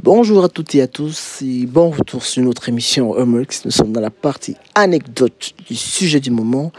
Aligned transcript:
Bonjour 0.00 0.44
à 0.44 0.48
toutes 0.48 0.76
et 0.76 0.80
à 0.80 0.86
tous 0.86 1.42
et 1.42 1.66
bon 1.66 1.90
retour 1.90 2.24
sur 2.24 2.40
notre 2.44 2.68
émission 2.68 3.10
Homeworks. 3.10 3.64
Nous 3.64 3.72
sommes 3.72 3.90
dans 3.90 4.00
la 4.00 4.10
partie 4.10 4.54
anecdote 4.76 5.54
du 5.66 5.74
sujet 5.74 6.20
du 6.20 6.30
moment, 6.30 6.70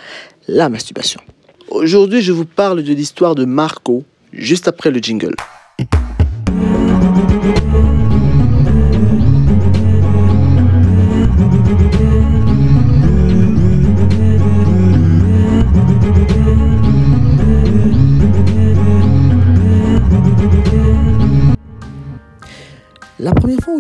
la 0.48 0.70
masturbation. 0.70 1.20
Aujourd'hui, 1.68 2.22
je 2.22 2.32
vous 2.32 2.46
parle 2.46 2.82
de 2.82 2.94
l'histoire 2.94 3.36
de 3.36 3.44
Marco, 3.44 4.06
juste 4.32 4.70
après 4.70 4.90
le 4.90 5.00
jingle. 5.00 5.36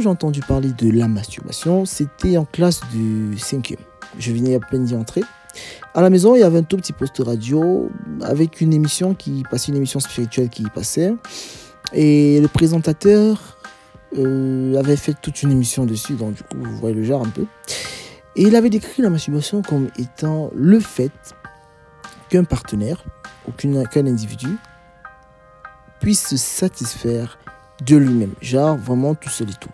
Entendu 0.09 0.41
parler 0.41 0.71
de 0.77 0.91
la 0.91 1.07
masturbation, 1.07 1.85
c'était 1.85 2.37
en 2.37 2.45
classe 2.45 2.81
du 2.91 3.35
5e. 3.35 3.77
Je 4.17 4.31
venais 4.31 4.55
à 4.55 4.59
peine 4.59 4.85
d'y 4.85 4.95
entrer. 4.95 5.23
À 5.93 6.01
la 6.01 6.09
maison, 6.09 6.35
il 6.35 6.39
y 6.39 6.43
avait 6.43 6.59
un 6.59 6.63
tout 6.63 6.77
petit 6.77 6.93
poste 6.93 7.21
radio 7.25 7.89
avec 8.21 8.61
une 8.61 8.73
émission 8.73 9.15
qui 9.15 9.43
passait, 9.49 9.71
une 9.71 9.77
émission 9.77 9.99
spirituelle 9.99 10.49
qui 10.49 10.63
passait. 10.63 11.13
Et 11.93 12.39
le 12.39 12.47
présentateur 12.47 13.57
euh, 14.17 14.77
avait 14.77 14.95
fait 14.95 15.15
toute 15.19 15.41
une 15.43 15.51
émission 15.51 15.85
dessus, 15.85 16.13
donc 16.13 16.33
du 16.35 16.43
coup, 16.43 16.57
vous 16.59 16.77
voyez 16.77 16.95
le 16.95 17.03
genre 17.03 17.25
un 17.25 17.29
peu. 17.29 17.45
Et 18.35 18.43
il 18.43 18.55
avait 18.55 18.69
décrit 18.69 19.01
la 19.01 19.09
masturbation 19.09 19.61
comme 19.61 19.89
étant 19.97 20.51
le 20.55 20.79
fait 20.79 21.11
qu'un 22.29 22.43
partenaire 22.43 23.03
qu'un 23.57 24.05
individu 24.05 24.57
puisse 25.99 26.27
se 26.27 26.37
satisfaire 26.37 27.38
de 27.85 27.95
lui-même, 27.97 28.33
genre 28.41 28.77
vraiment 28.77 29.15
tout 29.15 29.29
seul 29.29 29.49
et 29.49 29.53
tout. 29.59 29.69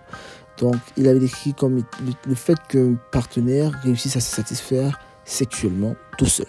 Donc, 0.58 0.76
il 0.96 1.08
avait 1.08 1.20
décrit 1.20 1.54
comme 1.54 1.84
le, 2.26 2.36
fait 2.36 2.58
qu'un 2.70 2.96
partenaire 3.12 3.72
réussisse 3.84 4.16
à 4.16 4.22
se 4.22 4.34
satisfaire 4.34 5.00
sexuellement 5.26 5.96
tout 6.18 6.28
seul. 6.28 6.48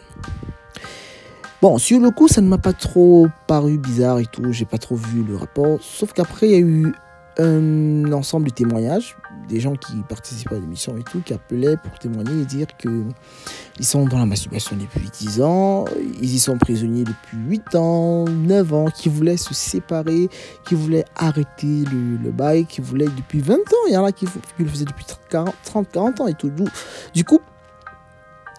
Bon, 1.63 1.79
sur 1.79 1.99
le 1.99 2.11
coup, 2.11 2.29
ça 2.29 2.41
ne 2.41 2.49
m'a 2.49 2.59
pas 2.59 2.75
trop 2.75 3.27
paru 3.47 3.79
bizarre 3.79 4.19
et 4.19 4.27
tout, 4.27 4.53
j'ai 4.53 4.67
pas 4.67 4.79
trop 4.79 4.95
vu 4.95 5.25
le 5.25 5.37
rapport, 5.37 5.79
sauf 5.81 6.13
qu'après, 6.13 6.49
il 6.49 6.53
y 6.53 6.57
a 6.57 6.61
eu 6.61 6.95
un 7.39 8.13
ensemble 8.13 8.49
de 8.49 8.53
témoignages, 8.53 9.17
des 9.49 9.61
gens 9.61 9.75
qui 9.75 9.97
participaient 10.09 10.57
à 10.57 10.59
l'émission 10.59 10.97
et 10.97 11.03
tout, 11.03 11.21
qui 11.21 11.35
appelaient 11.35 11.77
pour 11.77 11.99
témoigner 11.99 12.43
et 12.43 12.45
dire 12.45 12.67
que 12.79 13.05
ils 13.79 13.85
sont 13.85 14.07
dans 14.07 14.19
la 14.19 14.27
masturbation 14.27 14.77
depuis 14.77 15.09
10 15.09 15.43
ans, 15.43 15.85
ils 16.21 16.35
y 16.35 16.39
sont 16.39 16.59
prisonniers 16.59 17.05
depuis 17.05 17.37
8 17.37 17.75
ans, 17.75 18.25
9 18.25 18.75
ans, 18.75 18.87
qui 18.87 19.09
voulaient 19.09 19.37
se 19.37 19.55
séparer, 19.55 20.29
qui 20.67 20.75
voulaient 20.75 21.05
arrêter 21.15 21.85
le, 21.93 22.31
bail, 22.31 22.67
qui 22.67 22.81
voulaient 22.81 23.09
depuis 23.17 23.41
20 23.41 23.55
ans, 23.55 23.87
il 23.89 23.93
y 23.93 23.97
en 23.97 24.05
a 24.05 24.13
qui, 24.13 24.27
le 24.59 24.67
faisaient 24.67 24.85
depuis 24.85 25.07
30, 25.31 25.55
40 25.93 26.21
ans 26.21 26.27
et 26.27 26.35
tout. 26.35 26.51
Du 27.15 27.25
coup, 27.25 27.41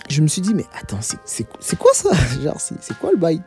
je 0.10 0.22
me 0.22 0.28
suis 0.28 0.42
dit, 0.42 0.54
mais 0.54 0.66
attends, 0.80 1.00
c'est 1.02 1.78
quoi 1.78 1.92
ça? 1.94 2.12
Genre, 2.44 2.60
c'est 2.60 2.98
quoi 2.98 3.12
le 3.12 3.18
bail? 3.18 3.42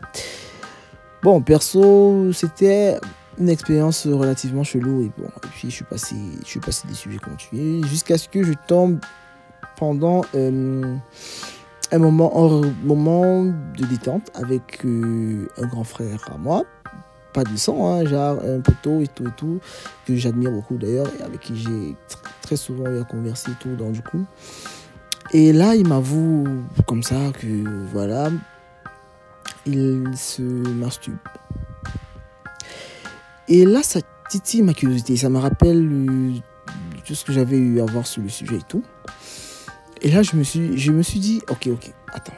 Bon, 1.23 1.43
perso, 1.43 2.33
c'était 2.33 2.99
une 3.41 3.49
expérience 3.49 4.07
relativement 4.07 4.65
chelou 4.65 5.03
et 5.03 5.11
bon 5.19 5.29
et 5.29 5.49
puis 5.49 5.71
je 5.71 5.77
suis 5.77 5.85
passé 5.85 6.15
je 6.43 6.47
suis 6.47 6.61
passé 6.61 6.87
des 6.87 6.95
sujets 6.95 7.19
continués 7.19 7.87
jusqu'à 7.89 8.19
ce 8.19 8.29
que 8.29 8.43
je 8.43 8.53
tombe 8.69 9.01
pendant 9.77 10.23
euh, 10.35 10.97
un 11.91 11.99
moment 11.99 12.33
un 12.37 12.73
moment 12.85 13.45
de 13.45 13.87
détente 13.87 14.31
avec 14.35 14.85
euh, 14.85 15.49
un 15.57 15.67
grand 15.67 15.85
frère 15.85 16.29
à 16.33 16.37
moi 16.37 16.65
pas 17.33 17.45
de 17.45 17.57
sang 17.57 17.87
hein, 17.89 18.05
genre 18.05 18.39
un 18.45 18.61
poteau 18.61 19.01
et 19.01 19.09
tout 19.09 19.27
et 19.27 19.33
tout 19.37 19.61
que 20.07 20.17
j'admire 20.17 20.51
beaucoup 20.51 20.77
d'ailleurs 20.77 21.07
et 21.19 21.23
avec 21.23 21.41
qui 21.41 21.57
j'ai 21.57 21.97
très 22.43 22.57
souvent 22.57 22.91
eu 22.91 23.01
à 23.01 23.05
converser 23.05 23.53
et 23.53 23.55
tout 23.61 23.75
donc 23.77 23.93
du 23.93 24.03
coup. 24.03 24.25
Et 25.33 25.53
là 25.53 25.77
il 25.77 25.87
m'avoue 25.87 26.45
comme 26.87 27.03
ça 27.03 27.31
que 27.39 27.87
voilà 27.93 28.31
il 29.65 30.11
se 30.17 30.43
masturbe 30.43 31.19
et 33.51 33.65
là, 33.65 33.83
ça 33.83 34.01
titille 34.31 34.63
ma 34.63 34.73
curiosité. 34.73 35.17
Ça 35.17 35.29
me 35.29 35.39
rappelle 35.39 35.85
euh, 35.85 36.33
tout 37.05 37.17
ce 37.17 37.25
que 37.25 37.33
j'avais 37.33 37.57
eu 37.57 37.81
à 37.81 37.85
voir 37.85 38.07
sur 38.07 38.23
le 38.23 38.29
sujet 38.29 38.57
et 38.57 38.63
tout. 38.67 38.83
Et 40.03 40.11
là, 40.11 40.23
je 40.23 40.37
me 40.37 40.45
suis, 40.45 40.79
je 40.79 40.93
me 40.93 41.03
suis 41.03 41.19
dit, 41.19 41.43
ok, 41.51 41.69
ok, 41.73 41.93
attends. 42.13 42.33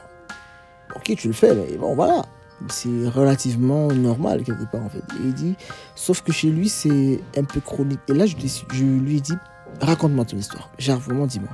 Ok, 0.96 1.14
tu 1.16 1.28
le 1.28 1.34
fais, 1.34 1.54
mais 1.54 1.76
bon, 1.76 1.94
voilà. 1.94 2.24
C'est 2.70 3.08
relativement 3.08 3.88
normal 3.88 4.42
quelque 4.44 4.70
part 4.70 4.82
en 4.84 4.88
fait. 4.88 5.02
Il 5.22 5.34
dit, 5.34 5.56
sauf 5.96 6.22
que 6.22 6.32
chez 6.32 6.48
lui, 6.48 6.68
c'est 6.68 7.20
un 7.36 7.44
peu 7.44 7.60
chronique. 7.60 8.00
Et 8.08 8.14
là, 8.14 8.24
je, 8.24 8.36
je 8.72 8.84
lui 8.84 9.16
ai 9.18 9.20
dit, 9.20 9.34
raconte-moi 9.80 10.24
ton 10.24 10.38
histoire. 10.38 10.70
Genre, 10.78 10.98
vraiment, 10.98 11.26
dis-moi. 11.26 11.50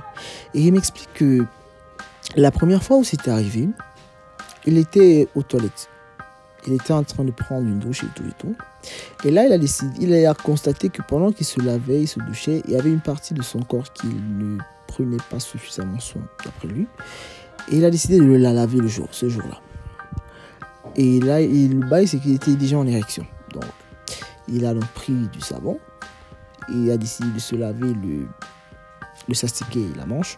Et 0.53 0.61
il 0.61 0.71
m'explique 0.71 1.09
que 1.13 1.45
la 2.35 2.51
première 2.51 2.83
fois 2.83 2.97
où 2.97 3.03
c'était 3.03 3.31
arrivé, 3.31 3.67
il 4.65 4.77
était 4.77 5.27
aux 5.35 5.43
toilettes 5.43 5.89
il 6.69 6.75
était 6.75 6.93
en 6.93 7.03
train 7.03 7.23
de 7.23 7.31
prendre 7.31 7.67
une 7.67 7.79
douche 7.79 8.03
et 8.03 8.07
tout 8.15 8.23
et 8.23 8.33
tout. 8.37 8.55
Et 9.23 9.31
là, 9.31 9.45
il 9.45 9.51
a 9.51 9.57
décidé, 9.57 9.91
il 9.99 10.25
a 10.25 10.33
constaté 10.33 10.89
que 10.89 11.01
pendant 11.01 11.31
qu'il 11.31 11.45
se 11.45 11.59
lavait, 11.61 12.01
il 12.01 12.07
se 12.07 12.19
douchait, 12.19 12.61
il 12.65 12.73
y 12.73 12.75
avait 12.75 12.89
une 12.91 13.01
partie 13.01 13.33
de 13.33 13.41
son 13.41 13.61
corps 13.61 13.91
qu'il 13.93 14.37
ne 14.37 14.57
prenait 14.87 15.17
pas 15.29 15.39
suffisamment 15.39 15.99
soin, 15.99 16.21
d'après 16.45 16.67
lui. 16.67 16.87
Et 17.71 17.77
il 17.77 17.85
a 17.85 17.89
décidé 17.89 18.19
de 18.19 18.25
la 18.35 18.53
laver 18.53 18.77
le 18.77 18.87
jour, 18.87 19.07
ce 19.11 19.29
jour-là. 19.29 19.59
Et 20.95 21.19
là, 21.19 21.41
le 21.41 21.89
bail, 21.89 22.07
c'est 22.07 22.19
qu'il 22.19 22.33
était 22.33 22.55
déjà 22.55 22.77
en 22.77 22.87
érection. 22.87 23.25
Donc, 23.53 23.63
il 24.47 24.65
a 24.65 24.73
donc 24.73 24.87
pris 24.87 25.13
du 25.13 25.41
savon 25.41 25.79
et 26.73 26.91
a 26.91 26.97
décidé 26.97 27.29
de 27.29 27.39
se 27.39 27.55
laver 27.55 27.93
le, 27.93 28.27
le 29.27 29.33
sastiquer 29.33 29.85
la 29.95 30.05
manche. 30.05 30.37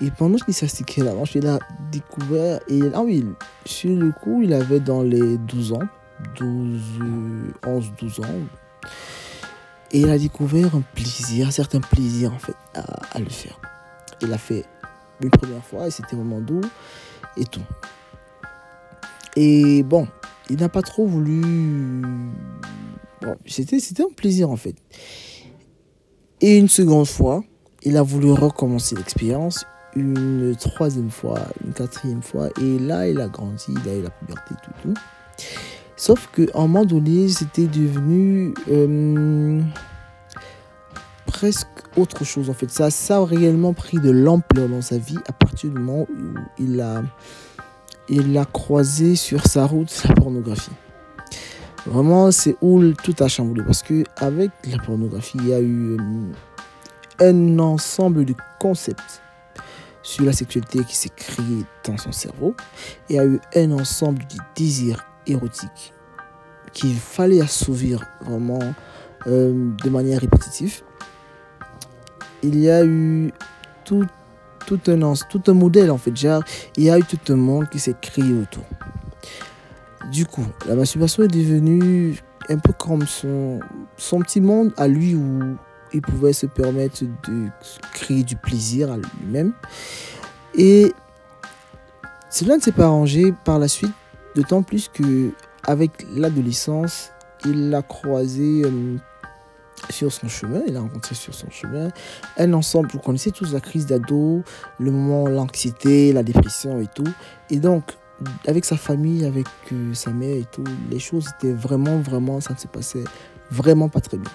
Et 0.00 0.10
pendant 0.10 0.36
qu'il 0.36 0.54
s'astiquait 0.54 1.02
la 1.02 1.14
manche, 1.14 1.34
il 1.34 1.46
a 1.46 1.58
découvert. 1.90 2.60
Et, 2.68 2.80
ah 2.94 3.02
oui, 3.02 3.24
sur 3.64 3.94
le 3.96 4.12
coup, 4.12 4.42
il 4.42 4.52
avait 4.52 4.80
dans 4.80 5.02
les 5.02 5.38
12 5.38 5.72
ans, 5.72 5.88
12, 6.36 6.80
11, 7.66 7.92
12 8.00 8.20
ans. 8.20 8.24
Et 9.90 10.00
il 10.00 10.10
a 10.10 10.18
découvert 10.18 10.74
un 10.74 10.82
plaisir, 10.94 11.48
un 11.48 11.50
certain 11.50 11.80
plaisir 11.80 12.32
en 12.32 12.38
fait, 12.38 12.56
à, 12.74 13.18
le 13.18 13.28
faire. 13.28 13.58
Il 14.20 14.28
l'a 14.28 14.38
fait 14.38 14.64
une 15.22 15.30
première 15.30 15.64
fois 15.64 15.86
et 15.86 15.90
c'était 15.90 16.14
vraiment 16.14 16.40
doux 16.40 16.60
et 17.36 17.44
tout. 17.44 17.62
Et 19.36 19.82
bon, 19.82 20.06
il 20.50 20.58
n'a 20.58 20.68
pas 20.68 20.82
trop 20.82 21.06
voulu. 21.06 22.02
C'était, 23.46 23.80
c'était 23.80 24.02
un 24.02 24.12
plaisir 24.14 24.50
en 24.50 24.56
fait. 24.56 24.76
Et 26.40 26.58
une 26.58 26.68
seconde 26.68 27.06
fois, 27.06 27.42
il 27.82 27.96
a 27.96 28.02
voulu 28.02 28.30
recommencer 28.32 28.94
l'expérience 28.94 29.64
une 29.94 30.54
troisième 30.56 31.10
fois, 31.10 31.40
une 31.64 31.72
quatrième 31.72 32.22
fois. 32.22 32.48
Et 32.60 32.78
là, 32.78 33.08
il 33.08 33.20
a 33.20 33.28
grandi, 33.28 33.66
il 33.68 33.88
a 33.88 33.96
eu 33.96 34.02
la 34.02 34.10
puberté, 34.10 34.54
tout, 34.62 34.70
tout. 34.82 34.94
Sauf 35.96 36.28
qu'à 36.32 36.42
un 36.54 36.62
moment 36.62 36.84
donné, 36.84 37.28
c'était 37.28 37.66
devenu 37.66 38.54
euh, 38.70 39.60
presque 41.26 41.66
autre 41.96 42.24
chose 42.24 42.48
en 42.48 42.54
fait. 42.54 42.70
Ça, 42.70 43.16
a 43.16 43.24
réellement 43.24 43.72
pris 43.72 43.98
de 43.98 44.10
l'ampleur 44.10 44.68
dans 44.68 44.80
sa 44.80 44.96
vie 44.98 45.18
à 45.26 45.32
partir 45.32 45.70
du 45.70 45.78
moment 45.78 46.06
où 46.08 46.38
il 46.58 46.80
a, 46.80 47.02
il 48.08 48.36
a 48.38 48.44
croisé 48.44 49.16
sur 49.16 49.44
sa 49.46 49.66
route 49.66 49.92
la 50.08 50.14
pornographie. 50.14 50.70
Vraiment, 51.86 52.30
c'est 52.30 52.56
où 52.60 52.92
tout 52.92 53.16
a 53.20 53.28
chamboulé 53.28 53.62
parce 53.64 53.82
que 53.82 54.04
avec 54.18 54.50
la 54.70 54.78
pornographie, 54.78 55.38
il 55.40 55.48
y 55.48 55.54
a 55.54 55.60
eu 55.60 55.96
euh, 55.96 57.28
un 57.30 57.58
ensemble 57.58 58.24
de 58.24 58.34
concepts 58.60 59.22
sur 60.08 60.24
la 60.24 60.32
sexualité 60.32 60.82
qui 60.84 60.96
s'est 60.96 61.10
créé 61.14 61.66
dans 61.84 61.98
son 61.98 62.12
cerveau. 62.12 62.54
Y 63.10 63.18
a 63.18 63.26
eu 63.26 63.38
un 63.54 63.72
ensemble 63.72 64.20
de 64.20 64.36
désirs 64.56 65.04
érotiques 65.26 65.92
qu'il 66.72 66.96
fallait 66.96 67.42
assouvir 67.42 68.06
vraiment 68.22 68.74
euh, 69.26 69.70
de 69.84 69.90
manière 69.90 70.22
répétitive. 70.22 70.80
Il 72.42 72.58
y 72.58 72.70
a 72.70 72.86
eu 72.86 73.30
tout, 73.84 74.06
tout, 74.66 74.80
un, 74.86 75.12
tout 75.28 75.42
un 75.46 75.52
modèle 75.52 75.90
en 75.90 75.98
fait. 75.98 76.16
Genre, 76.16 76.42
il 76.78 76.84
y 76.84 76.90
a 76.90 76.98
eu 76.98 77.04
tout 77.04 77.30
un 77.30 77.36
monde 77.36 77.68
qui 77.68 77.78
s'est 77.78 77.96
créé 78.00 78.32
autour. 78.32 78.64
Du 80.10 80.24
coup, 80.24 80.46
la 80.66 80.74
masturbation 80.74 81.24
est 81.24 81.28
devenue 81.28 82.18
un 82.48 82.56
peu 82.56 82.72
comme 82.72 83.06
son, 83.06 83.60
son 83.98 84.20
petit 84.20 84.40
monde 84.40 84.72
à 84.78 84.88
lui 84.88 85.14
où 85.14 85.58
il 85.92 86.02
pouvait 86.02 86.32
se 86.32 86.46
permettre 86.46 87.04
de 87.04 87.48
créer 87.94 88.22
du 88.22 88.36
plaisir 88.36 88.92
à 88.92 88.96
lui-même. 88.96 89.52
Et 90.54 90.92
cela 92.30 92.56
ne 92.56 92.62
s'est 92.62 92.72
pas 92.72 92.84
arrangé 92.84 93.32
par 93.44 93.58
la 93.58 93.68
suite, 93.68 93.94
d'autant 94.34 94.62
plus 94.62 94.88
que 94.88 95.32
avec 95.66 96.06
l'adolescence, 96.14 97.10
il 97.44 97.70
l'a 97.70 97.82
croisé 97.82 98.62
euh, 98.64 98.96
sur 99.90 100.12
son 100.12 100.28
chemin, 100.28 100.60
il 100.66 100.76
a 100.76 100.80
rencontré 100.80 101.14
sur 101.14 101.34
son 101.34 101.50
chemin 101.50 101.88
un 102.36 102.52
ensemble, 102.52 102.88
vous 102.92 102.98
connaissez 102.98 103.30
tous 103.30 103.52
la 103.52 103.60
crise 103.60 103.86
d'ado, 103.86 104.42
le 104.78 104.90
moment, 104.90 105.28
l'anxiété, 105.28 106.12
la 106.12 106.22
dépression 106.22 106.80
et 106.80 106.86
tout. 106.94 107.08
Et 107.50 107.58
donc, 107.58 107.84
avec 108.46 108.64
sa 108.64 108.76
famille, 108.76 109.24
avec 109.24 109.46
euh, 109.72 109.94
sa 109.94 110.10
mère 110.10 110.36
et 110.36 110.46
tout, 110.50 110.64
les 110.90 110.98
choses 110.98 111.28
étaient 111.38 111.52
vraiment, 111.52 111.98
vraiment, 111.98 112.40
ça 112.40 112.54
ne 112.54 112.58
se 112.58 112.66
passait 112.66 113.04
vraiment 113.50 113.88
pas 113.88 114.00
très 114.00 114.16
bien. 114.16 114.30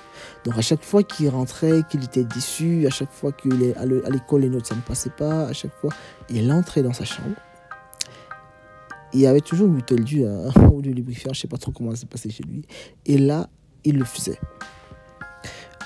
Donc 0.45 0.57
à 0.57 0.61
chaque 0.61 0.83
fois 0.83 1.03
qu'il 1.03 1.29
rentrait, 1.29 1.81
qu'il 1.89 2.03
était 2.03 2.23
déçu, 2.23 2.85
à 2.87 2.89
chaque 2.89 3.11
fois 3.11 3.31
qu'il 3.31 3.63
est 3.63 3.75
à 3.75 3.85
l'école, 3.85 4.41
les 4.41 4.49
notes, 4.49 4.65
ça 4.65 4.75
ne 4.75 4.81
passait 4.81 5.11
pas, 5.11 5.45
à 5.45 5.53
chaque 5.53 5.73
fois, 5.75 5.91
il 6.29 6.51
entrait 6.51 6.83
dans 6.83 6.93
sa 6.93 7.05
chambre. 7.05 7.35
Il 9.13 9.19
y 9.19 9.27
avait 9.27 9.41
toujours 9.41 9.67
une 9.67 9.75
bouteille 9.75 10.01
d'huile 10.01 10.27
hein, 10.27 10.67
ou 10.73 10.81
de 10.81 10.89
lubrifiant, 10.89 11.33
je 11.33 11.39
ne 11.39 11.41
sais 11.41 11.47
pas 11.47 11.57
trop 11.57 11.71
comment 11.71 11.91
ça 11.91 11.97
s'est 11.97 12.07
passé 12.07 12.29
chez 12.29 12.43
lui. 12.43 12.65
Et 13.05 13.17
là, 13.17 13.47
il 13.83 13.97
le 13.97 14.05
faisait. 14.05 14.39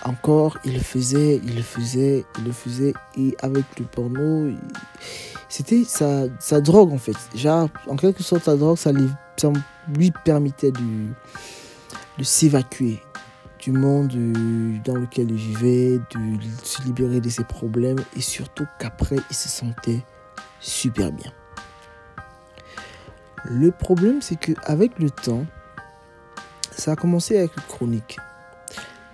Encore, 0.06 0.58
il 0.64 0.74
le 0.74 0.80
faisait, 0.80 1.42
il 1.44 1.56
le 1.56 1.62
faisait, 1.62 2.24
il 2.38 2.46
le 2.46 2.52
faisait. 2.54 2.94
Et 3.18 3.36
avec 3.42 3.66
le 3.78 3.86
porno, 3.86 4.50
c'était 5.50 5.84
sa, 5.84 6.28
drogue 6.62 6.94
en 6.94 6.98
fait. 6.98 7.18
Genre, 7.36 7.68
en 7.88 7.98
quelque 7.98 8.24
sorte, 8.24 8.46
sa 8.46 8.56
drogue, 8.56 8.78
ça 8.78 8.92
lui, 8.94 10.12
permettait 10.24 10.72
de 10.72 12.24
s'évacuer 12.24 13.02
du 13.68 13.74
monde 13.74 14.14
euh, 14.16 14.78
dans 14.86 14.96
lequel 14.96 15.30
il 15.30 15.36
vivait, 15.36 15.98
de 15.98 16.40
se 16.64 16.82
libérer 16.84 17.20
de 17.20 17.28
ses 17.28 17.44
problèmes 17.44 17.98
et 18.16 18.22
surtout 18.22 18.66
qu'après, 18.80 19.18
il 19.30 19.36
se 19.36 19.50
sentait 19.50 20.06
super 20.62 21.12
bien. 21.12 21.32
Le 23.44 23.72
problème, 23.72 24.22
c'est 24.22 24.38
qu'avec 24.38 24.98
le 25.00 25.10
temps, 25.10 25.46
ça 26.72 26.94
a 26.94 26.96
commencé 26.96 27.38
à 27.38 27.44
être 27.44 27.68
chronique. 27.68 28.18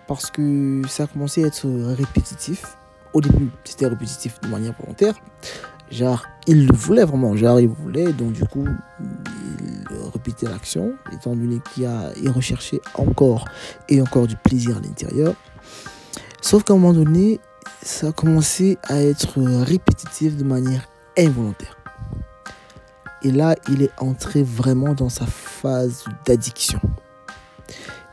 Parce 0.07 0.29
que 0.29 0.83
ça 0.87 1.03
a 1.03 1.07
commencé 1.07 1.43
à 1.43 1.47
être 1.47 1.67
répétitif. 1.95 2.77
Au 3.13 3.21
début, 3.21 3.49
c'était 3.63 3.87
répétitif 3.87 4.39
de 4.41 4.49
manière 4.49 4.73
volontaire. 4.79 5.15
Genre, 5.89 6.23
il 6.45 6.67
le 6.67 6.75
voulait 6.75 7.05
vraiment, 7.05 7.35
genre, 7.35 7.59
il 7.59 7.69
voulait, 7.69 8.13
donc 8.13 8.33
du 8.33 8.45
coup, 8.45 8.67
il 8.99 9.72
l'action, 10.43 10.93
étant 11.11 11.35
donné 11.35 11.59
qu'il 11.73 11.85
a 11.85 12.11
il 12.21 12.29
recherchait 12.29 12.81
encore 12.95 13.45
et 13.89 14.01
encore 14.01 14.27
du 14.27 14.35
plaisir 14.35 14.77
à 14.77 14.79
l'intérieur. 14.79 15.33
Sauf 16.41 16.63
qu'à 16.63 16.73
un 16.73 16.77
moment 16.77 16.93
donné, 16.93 17.39
ça 17.81 18.07
a 18.07 18.11
commencé 18.11 18.77
à 18.83 19.01
être 19.01 19.41
répétitif 19.41 20.35
de 20.35 20.43
manière 20.43 20.87
involontaire. 21.17 21.77
Et 23.23 23.31
là, 23.31 23.55
il 23.69 23.81
est 23.81 23.91
entré 23.99 24.43
vraiment 24.43 24.93
dans 24.93 25.09
sa 25.09 25.25
phase 25.25 26.03
d'addiction. 26.25 26.79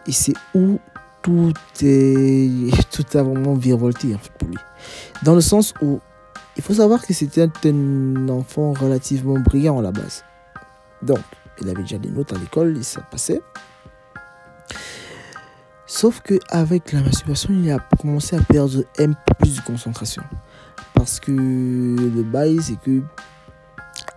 Et 0.07 0.13
c'est 0.13 0.35
où 0.55 0.79
tout 1.23 1.53
est 1.83 2.71
tout 2.91 3.19
a 3.19 3.23
vraiment 3.23 3.55
virevolté 3.55 4.15
en 4.15 4.19
fait 4.19 4.33
pour 4.39 4.49
lui. 4.49 4.57
Dans 5.25 5.35
le 5.35 5.41
sens 5.41 5.75
où 5.83 6.01
il 6.57 6.63
faut 6.63 6.75
savoir 6.75 7.05
que 7.07 7.13
c'était 7.13 7.49
un 7.65 8.29
enfant 8.29 8.73
relativement 8.73 9.39
brillant 9.39 9.79
à 9.79 9.83
la 9.83 9.93
base. 9.93 10.25
Donc, 11.03 11.21
il 11.61 11.69
avait 11.69 11.83
déjà 11.83 11.99
des 11.99 12.11
notes 12.11 12.33
à 12.33 12.37
l'école 12.37 12.77
et 12.77 12.83
ça 12.83 13.01
passait. 13.03 13.43
Sauf 15.87 16.21
qu'avec 16.21 16.93
la 16.93 17.03
masturbation, 17.03 17.51
il 17.53 17.71
a 17.71 17.79
commencé 18.01 18.37
à 18.37 18.41
perdre 18.41 18.85
un 18.99 19.13
peu 19.13 19.35
plus 19.39 19.57
de 19.57 19.61
concentration. 19.63 20.23
Parce 20.95 21.19
que 21.19 21.33
le 21.33 22.23
bail, 22.23 22.61
c'est 22.63 22.79
que 22.81 23.03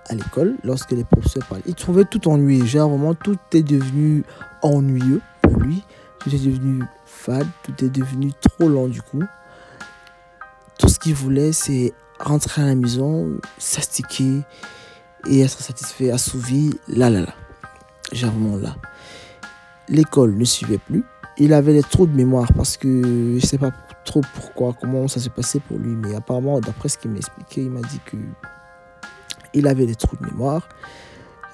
à 0.10 0.14
l'école, 0.14 0.56
lorsque 0.64 0.92
les 0.92 1.04
professeurs 1.04 1.46
parlaient, 1.48 1.64
il 1.66 1.76
trouvait 1.76 2.06
tout 2.06 2.28
ennuyé. 2.28 2.66
Genre, 2.66 2.90
vraiment, 2.90 3.16
tout 3.16 3.40
est 3.54 3.64
devenu 3.64 4.24
ennuyeux 4.62 5.22
pour 5.42 5.58
lui. 5.58 5.84
Tout 6.20 6.34
est 6.34 6.46
devenu 6.46 6.84
fade, 7.06 7.48
tout 7.64 7.84
est 7.84 7.90
devenu 7.90 8.32
trop 8.34 8.70
lent 8.70 8.88
du 8.88 9.02
coup. 9.02 9.24
Tout 10.78 10.88
ce 10.88 11.00
qu'il 11.00 11.16
voulait, 11.16 11.52
c'est 11.52 11.94
rentrer 12.20 12.62
à 12.62 12.66
la 12.68 12.76
maison, 12.76 13.32
s'astiquer 13.58 14.42
et 15.28 15.42
être 15.42 15.60
satisfait, 15.60 16.12
assouvi. 16.12 16.72
Là, 16.88 17.10
là, 17.10 17.22
là. 17.22 17.34
Vraiment 18.12 18.58
là. 18.58 18.76
L'école 19.90 20.36
ne 20.36 20.44
suivait 20.44 20.78
plus. 20.78 21.04
Il 21.38 21.54
avait 21.54 21.74
des 21.74 21.84
trous 21.84 22.06
de 22.06 22.16
mémoire 22.16 22.52
parce 22.54 22.78
que 22.78 23.38
je 23.40 23.46
sais 23.46 23.58
pas 23.58 23.72
trop 24.06 24.22
pourquoi, 24.36 24.74
comment 24.80 25.08
ça 25.08 25.20
s'est 25.20 25.30
passé 25.30 25.60
pour 25.60 25.78
lui, 25.78 25.96
mais 25.96 26.16
apparemment, 26.16 26.60
d'après 26.60 26.90
ce 26.90 26.98
qu'il 26.98 27.12
m'a 27.12 27.18
expliqué, 27.18 27.62
il 27.62 27.72
m'a 27.72 27.82
dit 27.82 28.00
que 28.06 28.18
il 29.54 29.68
avait 29.68 29.86
des 29.86 29.96
trous 29.96 30.18
de 30.18 30.26
mémoire, 30.26 30.68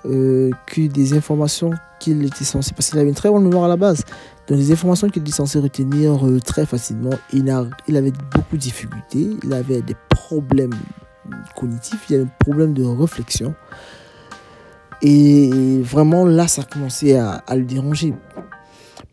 euh, 0.05 0.49
que 0.65 0.87
des 0.87 1.13
informations 1.13 1.71
qu'il 1.99 2.23
était 2.25 2.45
censé, 2.45 2.73
parce 2.73 2.89
qu'il 2.89 2.99
avait 2.99 3.09
une 3.09 3.15
très 3.15 3.29
bonne 3.29 3.43
mémoire 3.43 3.65
à 3.65 3.67
la 3.67 3.77
base, 3.77 4.03
donc 4.47 4.57
des 4.57 4.71
informations 4.71 5.09
qu'il 5.09 5.21
était 5.21 5.31
censé 5.31 5.59
retenir 5.59 6.25
euh, 6.25 6.39
très 6.39 6.65
facilement, 6.65 7.13
il, 7.33 7.49
a, 7.49 7.65
il 7.87 7.97
avait 7.97 8.13
beaucoup 8.33 8.55
de 8.55 8.61
difficultés, 8.61 9.29
il 9.43 9.53
avait 9.53 9.81
des 9.81 9.95
problèmes 10.09 10.73
cognitifs, 11.55 12.05
il 12.09 12.15
avait 12.15 12.25
des 12.25 12.31
problèmes 12.39 12.73
de 12.73 12.83
réflexion. 12.83 13.53
Et 15.01 15.79
vraiment 15.81 16.25
là, 16.25 16.47
ça 16.47 16.63
a 16.63 16.65
commencé 16.65 17.15
à, 17.15 17.43
le 17.55 17.63
déranger. 17.63 18.13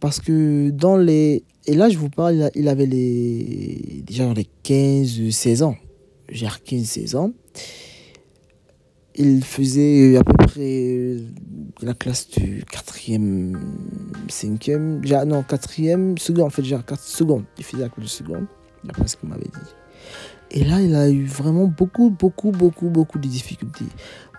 Parce 0.00 0.20
que 0.20 0.70
dans 0.70 0.96
les... 0.96 1.44
Et 1.66 1.74
là, 1.74 1.88
je 1.88 1.98
vous 1.98 2.10
parle, 2.10 2.50
il 2.54 2.68
avait 2.68 2.86
les, 2.86 4.02
déjà 4.06 4.32
les 4.32 4.48
15-16 4.64 5.62
ans. 5.62 5.76
J'ai 6.28 6.46
15-16 6.46 7.16
ans 7.16 7.32
il 9.16 9.42
faisait 9.44 10.16
à 10.16 10.24
peu 10.24 10.34
près 10.46 10.60
euh, 10.60 11.20
la 11.82 11.94
classe 11.94 12.28
du 12.28 12.62
4e, 12.64 13.56
5e, 14.28 15.24
non, 15.24 15.42
4e, 15.42 16.18
seconde, 16.18 16.46
en 16.46 16.50
fait, 16.50 16.62
j'ai 16.62 16.76
4 16.76 17.00
secondes. 17.00 17.44
Il 17.58 17.64
faisait 17.64 17.82
la 17.82 17.88
classe 17.88 18.04
de 18.04 18.10
seconde, 18.10 18.46
d'après 18.84 19.08
ce 19.08 19.16
qu'il 19.16 19.28
m'avait 19.28 19.44
dit. 19.44 19.85
Et 20.50 20.64
là, 20.64 20.80
il 20.80 20.94
a 20.94 21.08
eu 21.10 21.24
vraiment 21.24 21.66
beaucoup, 21.66 22.10
beaucoup, 22.10 22.50
beaucoup, 22.50 22.88
beaucoup 22.88 23.18
de 23.18 23.28
difficultés. 23.28 23.86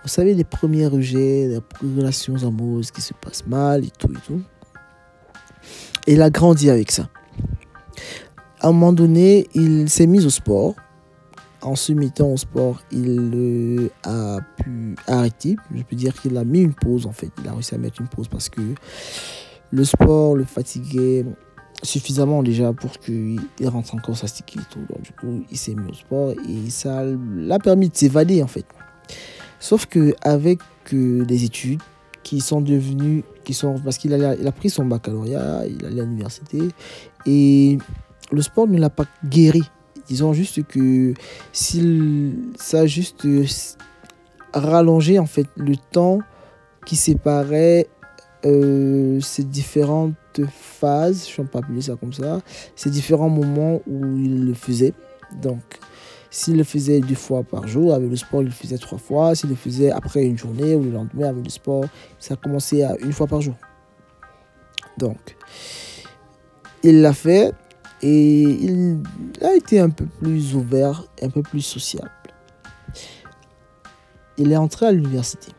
Vous 0.03 0.09
savez, 0.09 0.33
les 0.33 0.43
premiers 0.43 0.87
rejets, 0.87 1.47
les 1.47 1.59
relations 1.97 2.35
amoureuses 2.43 2.91
qui 2.91 3.01
se 3.01 3.13
passent 3.13 3.45
mal 3.45 3.83
et 3.83 3.91
tout 3.97 4.11
et 4.11 4.19
tout. 4.25 4.41
Et 6.05 6.13
il 6.13 6.21
a 6.21 6.29
grandi 6.29 6.69
avec 6.69 6.91
ça. 6.91 7.09
À 8.61 8.69
un 8.69 8.71
moment 8.71 8.93
donné, 8.93 9.47
il 9.53 9.89
s'est 9.89 10.07
mis 10.07 10.25
au 10.25 10.29
sport 10.29 10.75
en 11.61 11.75
se 11.75 11.91
mettant 11.91 12.27
au 12.27 12.37
sport, 12.37 12.81
il 12.91 13.89
a 14.03 14.39
pu 14.57 14.95
arrêter. 15.07 15.57
Je 15.73 15.83
peux 15.83 15.95
dire 15.95 16.13
qu'il 16.13 16.37
a 16.37 16.43
mis 16.43 16.61
une 16.61 16.73
pause 16.73 17.05
en 17.05 17.11
fait. 17.11 17.29
Il 17.41 17.47
a 17.47 17.53
réussi 17.53 17.75
à 17.75 17.77
mettre 17.77 17.99
une 18.01 18.07
pause 18.07 18.27
parce 18.27 18.49
que 18.49 18.61
le 19.71 19.83
sport 19.83 20.35
le 20.35 20.45
fatiguait 20.45 21.25
suffisamment 21.83 22.43
déjà 22.43 22.73
pour 22.73 22.97
qu'il 22.99 23.39
rentre 23.63 23.95
encore 23.95 24.17
sa 24.17 24.27
sticky 24.27 24.59
et 24.59 24.63
tout. 24.69 24.79
Du 25.01 25.11
coup, 25.11 25.43
il 25.51 25.57
s'est 25.57 25.75
mis 25.75 25.91
au 25.91 25.93
sport 25.93 26.31
et 26.31 26.69
ça 26.69 27.03
l'a 27.35 27.59
permis 27.59 27.89
de 27.89 27.95
s'évader 27.95 28.41
en 28.43 28.47
fait. 28.47 28.65
Sauf 29.59 29.85
que 29.85 30.15
avec 30.21 30.59
euh, 30.93 31.25
les 31.27 31.43
études 31.43 31.81
qui 32.23 32.41
sont 32.41 32.61
devenues, 32.61 33.23
qui 33.43 33.53
sont 33.53 33.79
parce 33.79 33.97
qu'il 33.97 34.13
a, 34.13 34.35
il 34.35 34.47
a 34.47 34.51
pris 34.51 34.69
son 34.69 34.85
baccalauréat, 34.85 35.65
il 35.67 35.85
allait 35.85 36.01
à 36.01 36.03
l'université 36.03 36.59
et 37.25 37.77
le 38.31 38.41
sport 38.41 38.67
ne 38.67 38.77
l'a 38.77 38.89
pas 38.89 39.05
guéri 39.23 39.63
Disons 40.07 40.31
juste 40.31 40.65
que 40.67 41.13
s'il 41.51 42.35
ça 42.57 42.81
a 42.81 42.85
juste 42.85 43.25
euh, 43.25 43.45
rallongé 44.53 45.19
en 45.19 45.25
fait 45.25 45.47
le 45.57 45.75
temps 45.75 46.19
qui 46.85 46.95
séparait 46.95 47.87
euh, 48.47 49.19
ces 49.19 49.43
différentes 49.43 50.41
phases, 50.49 51.27
je 51.29 51.41
ne 51.41 51.47
pas 51.47 51.59
appeler 51.59 51.81
ça 51.81 51.95
comme 51.95 52.13
ça, 52.13 52.41
ces 52.75 52.89
différents 52.89 53.29
moments 53.29 53.81
où 53.87 54.17
il 54.17 54.45
le 54.45 54.53
faisait. 54.53 54.93
Donc, 55.41 55.61
s'il 56.29 56.57
le 56.57 56.63
faisait 56.63 56.99
deux 56.99 57.15
fois 57.15 57.43
par 57.43 57.67
jour, 57.67 57.93
avec 57.93 58.09
le 58.09 58.15
sport, 58.15 58.41
il 58.41 58.45
le 58.45 58.51
faisait 58.51 58.77
trois 58.77 58.97
fois. 58.97 59.35
S'il 59.35 59.49
le 59.49 59.55
faisait 59.55 59.91
après 59.91 60.23
une 60.23 60.37
journée 60.37 60.75
ou 60.75 60.83
le 60.83 60.91
lendemain 60.91 61.29
avec 61.29 61.43
le 61.43 61.49
sport, 61.49 61.85
ça 62.19 62.35
a 62.35 62.37
commencé 62.37 62.83
à 62.83 62.95
une 62.99 63.11
fois 63.11 63.27
par 63.27 63.41
jour. 63.41 63.55
Donc, 64.97 65.35
il 66.83 67.01
l'a 67.01 67.13
fait 67.13 67.53
et 68.01 68.43
il 68.43 69.01
a 69.41 69.55
été 69.55 69.79
un 69.79 69.89
peu 69.89 70.05
plus 70.05 70.55
ouvert, 70.55 71.03
un 71.21 71.29
peu 71.29 71.41
plus 71.41 71.61
sociable. 71.61 72.11
Il 74.37 74.51
est 74.51 74.57
entré 74.57 74.85
à 74.87 74.91
l'université. 74.91 75.51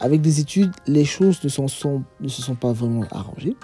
Avec 0.00 0.20
des 0.20 0.40
études, 0.40 0.72
les 0.86 1.04
choses 1.04 1.42
ne, 1.44 1.48
se 1.48 2.42
sont 2.42 2.54
pas 2.54 2.72
vraiment 2.72 3.04
arrangées. 3.10 3.56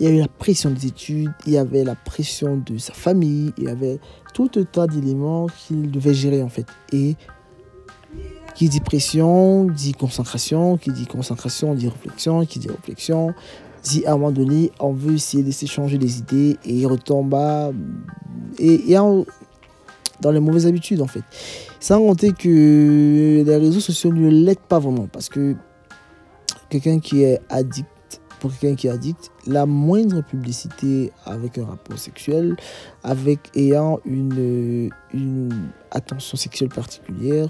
Il 0.00 0.06
y 0.06 0.08
avait 0.08 0.18
la 0.18 0.28
pression 0.28 0.70
des 0.70 0.86
études, 0.86 1.30
il 1.46 1.52
y 1.52 1.58
avait 1.58 1.84
la 1.84 1.94
pression 1.94 2.56
de 2.56 2.78
sa 2.78 2.92
famille, 2.92 3.52
il 3.58 3.64
y 3.64 3.68
avait 3.68 3.98
tout 4.34 4.50
un 4.56 4.64
tas 4.64 4.86
d'éléments 4.86 5.46
qu'il 5.46 5.90
devait 5.90 6.14
gérer 6.14 6.42
en 6.42 6.48
fait. 6.48 6.66
Et 6.92 7.16
qui 8.54 8.68
dit 8.68 8.80
pression, 8.80 9.64
dit 9.64 9.92
concentration, 9.92 10.78
qui 10.78 10.90
dit 10.90 11.06
concentration, 11.06 11.74
dit 11.74 11.88
réflexion, 11.88 12.44
qui 12.44 12.58
dit 12.58 12.68
réflexion, 12.68 13.34
dit 13.82 14.04
à 14.06 14.12
un 14.12 14.16
moment 14.16 14.32
donné, 14.32 14.72
on 14.80 14.92
veut 14.92 15.14
essayer 15.14 15.42
de 15.42 15.50
s'échanger 15.50 15.98
des 15.98 16.18
idées 16.18 16.56
et 16.64 16.74
il 16.74 16.86
retombe 16.86 17.36
et, 18.58 18.92
et 18.92 18.98
dans 20.20 20.30
les 20.30 20.40
mauvaises 20.40 20.66
habitudes 20.66 21.00
en 21.00 21.06
fait. 21.06 21.22
Sans 21.80 21.98
compter 21.98 22.32
que 22.32 23.42
les 23.46 23.56
réseaux 23.56 23.80
sociaux 23.80 24.12
ne 24.12 24.28
l'aident 24.28 24.58
pas 24.68 24.78
vraiment 24.78 25.06
parce 25.06 25.28
que 25.28 25.54
quelqu'un 26.68 26.98
qui 27.00 27.22
est 27.22 27.40
addict 27.48 27.88
pour 28.38 28.56
quelqu'un 28.56 28.76
qui 28.76 28.86
est 28.86 28.90
addict, 28.90 29.30
la 29.46 29.66
moindre 29.66 30.22
publicité 30.22 31.12
avec 31.24 31.58
un 31.58 31.66
rapport 31.66 31.98
sexuel, 31.98 32.56
avec 33.02 33.50
ayant 33.56 34.00
une, 34.04 34.90
une 35.12 35.70
attention 35.90 36.36
sexuelle 36.36 36.68
particulière, 36.68 37.48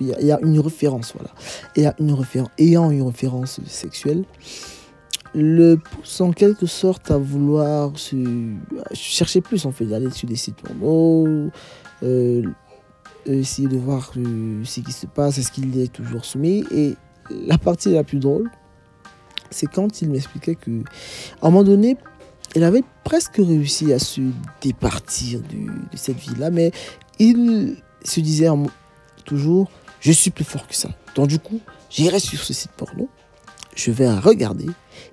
il 0.00 0.26
y 0.26 0.32
a 0.32 0.38
une 0.42 0.60
référence, 0.60 1.14
voilà. 1.14 1.30
Il 1.76 1.82
y 1.82 1.86
a 1.86 1.94
une 1.98 2.12
référence, 2.12 2.50
ayant 2.58 2.90
une 2.90 3.02
référence 3.02 3.60
sexuelle, 3.66 4.24
le 5.34 5.76
pousse 5.76 6.20
en 6.20 6.32
quelque 6.32 6.66
sorte 6.66 7.10
à 7.10 7.18
vouloir 7.18 7.98
se, 7.98 8.16
chercher 8.92 9.40
plus 9.40 9.66
en 9.66 9.72
fait, 9.72 9.84
d'aller 9.84 10.10
sur 10.10 10.28
des 10.28 10.36
sites 10.36 10.56
porno, 10.56 11.50
euh, 12.02 12.42
essayer 13.26 13.68
de 13.68 13.76
voir 13.76 14.12
euh, 14.16 14.62
ce 14.64 14.80
qui 14.80 14.92
se 14.92 15.06
passe, 15.06 15.38
est-ce 15.38 15.52
qu'il 15.52 15.78
est 15.78 15.92
toujours 15.92 16.24
soumis. 16.24 16.64
Et 16.72 16.94
la 17.30 17.58
partie 17.58 17.90
la 17.90 18.04
plus 18.04 18.18
drôle, 18.18 18.50
c'est 19.50 19.66
quand 19.66 20.02
il 20.02 20.10
m'expliquait 20.10 20.54
que, 20.54 20.82
à 21.42 21.46
un 21.46 21.50
moment 21.50 21.64
donné, 21.64 21.96
il 22.56 22.64
avait 22.64 22.82
presque 23.04 23.36
réussi 23.36 23.92
à 23.92 23.98
se 23.98 24.20
départir 24.60 25.40
de, 25.40 25.96
cette 25.96 26.18
vie-là, 26.18 26.50
mais 26.50 26.72
il 27.18 27.76
se 28.02 28.20
disait 28.20 28.48
toujours, 29.24 29.70
je 30.00 30.12
suis 30.12 30.30
plus 30.30 30.44
fort 30.44 30.66
que 30.66 30.74
ça. 30.74 30.88
Donc 31.14 31.28
du 31.28 31.38
coup, 31.38 31.60
j'irai 31.90 32.18
sur 32.18 32.40
ce 32.40 32.52
site 32.52 32.72
porno, 32.72 33.08
je 33.74 33.90
vais 33.90 34.10
regarder 34.10 34.66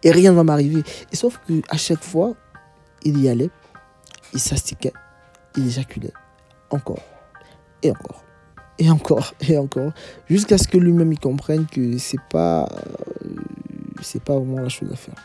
et 0.03 0.11
rien 0.11 0.31
ne 0.31 0.35
va 0.35 0.43
m'arriver. 0.43 0.83
Et 1.11 1.15
sauf 1.15 1.39
que 1.47 1.61
à 1.69 1.77
chaque 1.77 2.03
fois, 2.03 2.33
il 3.03 3.21
y 3.21 3.29
allait, 3.29 3.49
il 4.33 4.39
s'astiquait, 4.39 4.93
il 5.55 5.67
éjaculait. 5.67 6.13
Encore. 6.69 7.03
Et 7.81 7.91
encore. 7.91 8.23
Et 8.79 8.89
encore. 8.89 9.33
Et 9.47 9.57
encore. 9.57 9.91
Jusqu'à 10.29 10.57
ce 10.57 10.67
que 10.67 10.77
lui-même 10.77 11.13
il 11.13 11.19
comprenne 11.19 11.65
que 11.65 11.97
c'est 11.97 12.21
pas 12.29 12.67
euh, 12.71 13.35
c'est 14.01 14.23
pas 14.23 14.35
vraiment 14.35 14.61
la 14.61 14.69
chose 14.69 14.91
à 14.91 14.95
faire. 14.95 15.15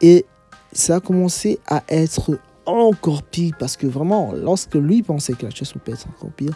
Et 0.00 0.26
ça 0.72 0.96
a 0.96 1.00
commencé 1.00 1.60
à 1.66 1.82
être 1.88 2.38
encore 2.66 3.22
pire 3.22 3.54
parce 3.58 3.76
que 3.76 3.86
vraiment 3.86 4.32
lorsque 4.32 4.74
lui 4.74 5.02
pensait 5.02 5.34
que 5.34 5.46
la 5.46 5.50
chose 5.50 5.72
pouvait 5.72 5.96
être 5.96 6.08
encore 6.08 6.30
pire, 6.30 6.52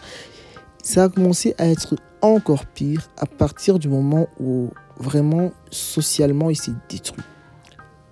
ça 0.82 1.04
a 1.04 1.08
commencé 1.08 1.54
à 1.58 1.66
être 1.66 1.96
encore 2.22 2.66
pire 2.66 3.08
à 3.16 3.26
partir 3.26 3.78
du 3.78 3.88
moment 3.88 4.28
où 4.38 4.70
vraiment 4.98 5.52
socialement 5.70 6.50
il 6.50 6.56
s'est 6.56 6.72
détruit. 6.88 7.24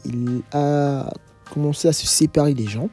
Il 0.05 0.43
a 0.53 1.13
commencé 1.51 1.89
à 1.89 1.93
se 1.93 2.07
séparer 2.07 2.55
des 2.55 2.67
gens 2.67 2.91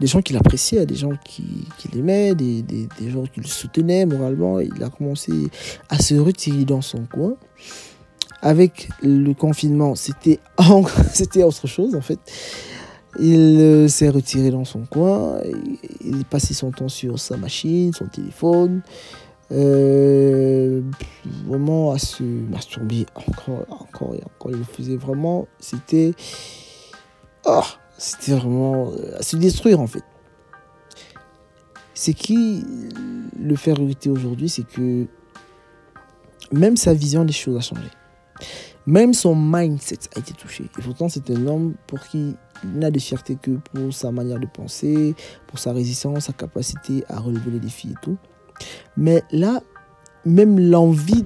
des 0.00 0.06
gens 0.06 0.22
qu'il 0.22 0.36
appréciait, 0.36 0.86
des 0.86 0.94
gens 0.94 1.12
qu'il 1.24 1.64
qui 1.76 1.98
aimait, 1.98 2.34
des, 2.34 2.62
des, 2.62 2.88
des 3.00 3.10
gens 3.10 3.24
qui 3.24 3.40
le 3.40 3.46
soutenaient 3.46 4.06
moralement. 4.06 4.60
Il 4.60 4.82
a 4.82 4.90
commencé 4.90 5.32
à 5.88 5.98
se 5.98 6.14
retirer 6.14 6.64
dans 6.64 6.82
son 6.82 7.04
coin. 7.06 7.34
Avec 8.40 8.88
le 9.02 9.32
confinement, 9.32 9.96
c'était 9.96 10.38
autre 10.70 11.66
chose 11.66 11.96
en 11.96 12.00
fait. 12.00 12.20
Il 13.18 13.58
euh, 13.58 13.88
s'est 13.88 14.10
retiré 14.10 14.50
dans 14.50 14.64
son 14.64 14.84
coin, 14.84 15.40
il 16.04 16.24
passait 16.24 16.54
son 16.54 16.70
temps 16.70 16.88
sur 16.88 17.18
sa 17.18 17.36
machine, 17.36 17.92
son 17.92 18.06
téléphone, 18.06 18.82
euh, 19.50 20.82
vraiment 21.46 21.92
à 21.92 21.98
se 21.98 22.22
masturber 22.22 23.06
encore, 23.14 23.64
encore 23.68 24.14
et 24.14 24.22
encore. 24.24 24.50
Il 24.50 24.58
le 24.58 24.64
faisait 24.64 24.96
vraiment, 24.96 25.48
c'était... 25.58 26.12
Oh, 27.44 27.62
c'était 27.96 28.32
vraiment 28.32 28.90
euh, 28.92 29.18
à 29.18 29.22
se 29.22 29.36
détruire 29.36 29.80
en 29.80 29.86
fait. 29.86 30.04
Ce 31.94 32.12
qui 32.12 32.64
le 33.36 33.56
fait 33.56 33.72
regretter 33.72 34.10
aujourd'hui, 34.10 34.48
c'est 34.48 34.66
que 34.66 35.06
même 36.52 36.76
sa 36.76 36.94
vision 36.94 37.24
des 37.24 37.32
choses 37.32 37.56
a 37.56 37.60
changé. 37.60 37.88
Même 38.86 39.12
son 39.12 39.34
mindset 39.34 39.98
a 40.14 40.20
été 40.20 40.32
touché. 40.32 40.64
Et 40.78 40.82
pourtant, 40.82 41.08
c'est 41.08 41.28
un 41.30 41.46
homme 41.46 41.74
pour 41.86 42.00
qui 42.00 42.36
il 42.64 42.78
n'a 42.78 42.90
de 42.90 42.98
fierté 42.98 43.36
que 43.36 43.52
pour 43.52 43.92
sa 43.92 44.10
manière 44.10 44.38
de 44.38 44.46
penser, 44.46 45.14
pour 45.46 45.58
sa 45.58 45.72
résistance, 45.72 46.26
sa 46.26 46.32
capacité 46.32 47.04
à 47.08 47.18
relever 47.20 47.50
les 47.52 47.60
défis 47.60 47.90
et 47.90 48.00
tout. 48.02 48.16
Mais 48.98 49.22
là, 49.30 49.62
même 50.26 50.58
l'envie 50.58 51.24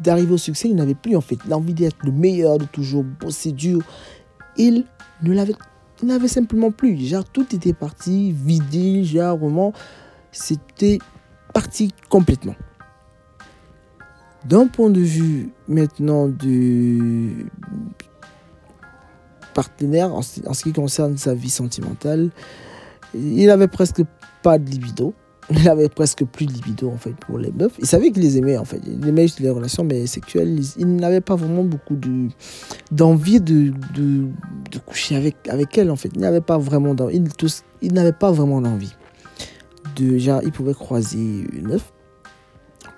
d'arriver 0.00 0.34
au 0.34 0.38
succès, 0.38 0.68
il 0.68 0.76
n'avait 0.76 0.94
plus 0.94 1.16
en 1.16 1.22
fait. 1.22 1.38
L'envie 1.48 1.72
d'être 1.72 1.96
le 2.04 2.12
meilleur, 2.12 2.58
de 2.58 2.66
toujours 2.66 3.02
bosser 3.04 3.52
dur, 3.52 3.80
il 4.56 4.84
ne 5.22 5.32
l'avait 5.32 5.54
n'avait 6.02 6.28
simplement 6.28 6.70
plus. 6.70 6.96
Genre, 6.96 7.24
tout 7.24 7.54
était 7.54 7.72
parti, 7.74 8.32
vidé, 8.32 9.04
genre, 9.04 9.36
vraiment, 9.36 9.72
c'était 10.32 10.98
parti 11.52 11.92
complètement. 12.08 12.54
D'un 14.46 14.66
point 14.66 14.88
de 14.88 15.00
vue 15.00 15.50
maintenant 15.68 16.26
du 16.28 17.50
partenaire, 19.52 20.14
en 20.14 20.22
ce 20.22 20.62
qui 20.62 20.72
concerne 20.72 21.18
sa 21.18 21.34
vie 21.34 21.50
sentimentale, 21.50 22.30
il 23.14 23.50
avait 23.50 23.68
presque 23.68 24.02
pas 24.42 24.58
de 24.58 24.70
libido 24.70 25.14
il 25.50 25.68
avait 25.68 25.88
presque 25.88 26.24
plus 26.24 26.46
de 26.46 26.52
libido 26.52 26.90
en 26.90 26.96
fait 26.96 27.14
pour 27.14 27.38
les 27.38 27.50
meufs. 27.50 27.72
Il 27.78 27.86
savait 27.86 28.10
qu'il 28.10 28.22
les 28.22 28.38
aimait 28.38 28.56
en 28.56 28.64
fait. 28.64 28.80
Il 28.86 29.06
aimait 29.06 29.26
les 29.40 29.50
relations 29.50 29.84
mais 29.84 30.06
sexuelles. 30.06 30.60
Il 30.76 30.96
n'avait 30.96 31.20
pas 31.20 31.34
vraiment 31.34 31.64
beaucoup 31.64 31.96
de 31.96 32.28
d'envie 32.92 33.40
de, 33.40 33.72
de, 33.94 34.28
coucher 34.86 35.16
avec, 35.16 35.36
avec 35.48 35.76
elle 35.76 35.90
en 35.90 35.96
fait. 35.96 36.10
Il 36.14 36.20
n'avait 36.20 36.40
pas 36.40 36.58
vraiment 36.58 36.94
d'envie. 36.94 37.16
Il, 37.16 37.48
il 37.82 37.92
n'avait 37.92 38.12
pas 38.12 38.30
vraiment 38.30 38.60
d'envie. 38.60 38.94
De, 39.96 40.18
genre, 40.18 40.40
il 40.44 40.52
pouvait 40.52 40.74
croiser 40.74 41.44
une 41.52 41.68
meuf, 41.68 41.92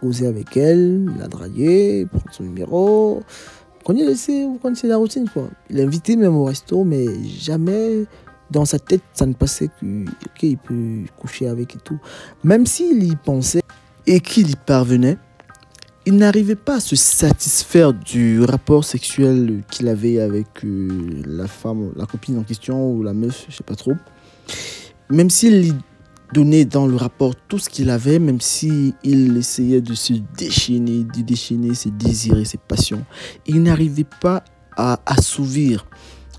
causer 0.00 0.26
avec 0.26 0.56
elle, 0.56 1.06
la 1.18 1.28
draguer, 1.28 2.06
prendre 2.06 2.32
son 2.32 2.42
numéro. 2.42 3.22
Vous 3.78 3.84
connaissez, 3.84 4.44
vous 4.44 4.58
connaissez 4.58 4.88
la 4.88 4.96
routine 4.96 5.28
quoi. 5.32 5.48
Il 5.70 5.76
l'invitait 5.76 6.16
même 6.16 6.36
au 6.36 6.44
resto 6.44 6.84
mais 6.84 7.06
jamais 7.24 8.04
dans 8.52 8.64
sa 8.64 8.78
tête, 8.78 9.02
ça 9.14 9.26
ne 9.26 9.32
passait 9.32 9.70
qu'il 10.38 10.58
peut 10.58 11.04
coucher 11.18 11.48
avec 11.48 11.74
et 11.74 11.78
tout. 11.78 11.98
Même 12.44 12.66
s'il 12.66 13.02
y 13.02 13.16
pensait 13.16 13.62
et 14.06 14.20
qu'il 14.20 14.50
y 14.50 14.56
parvenait, 14.56 15.18
il 16.04 16.16
n'arrivait 16.16 16.56
pas 16.56 16.76
à 16.76 16.80
se 16.80 16.96
satisfaire 16.96 17.92
du 17.92 18.42
rapport 18.42 18.84
sexuel 18.84 19.62
qu'il 19.70 19.88
avait 19.88 20.20
avec 20.20 20.64
euh, 20.64 21.22
la 21.26 21.46
femme, 21.46 21.92
la 21.96 22.06
copine 22.06 22.38
en 22.38 22.42
question 22.42 22.92
ou 22.92 23.02
la 23.02 23.14
meuf, 23.14 23.46
je 23.48 23.56
sais 23.56 23.64
pas 23.64 23.76
trop. 23.76 23.94
Même 25.10 25.30
s'il 25.30 25.74
donnait 26.32 26.64
dans 26.64 26.86
le 26.86 26.96
rapport 26.96 27.36
tout 27.36 27.58
ce 27.58 27.68
qu'il 27.68 27.90
avait, 27.90 28.18
même 28.18 28.40
s'il 28.40 28.94
essayait 29.04 29.80
de 29.80 29.94
se 29.94 30.14
déchaîner, 30.36 31.04
de 31.04 31.20
déchaîner 31.22 31.74
ses 31.74 31.90
désirs 31.90 32.38
et 32.38 32.44
ses 32.44 32.58
passions, 32.58 33.04
il 33.46 33.62
n'arrivait 33.62 34.06
pas 34.20 34.42
à 34.76 35.00
assouvir 35.06 35.86